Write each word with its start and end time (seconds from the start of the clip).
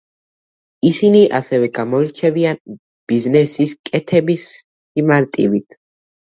ისინი 0.87 1.19
ასევე 1.39 1.67
გამოირჩევიან 1.79 2.57
ბიზნესის 3.13 3.77
კეთების 3.91 4.47
სიმარტივით. 4.57 5.79